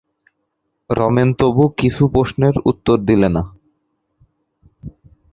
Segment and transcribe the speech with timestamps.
[0.89, 2.03] রমেন তবু কিছু
[2.65, 3.43] উত্তর দিলে না।